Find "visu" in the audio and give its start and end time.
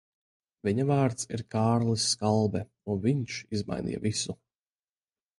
4.07-4.35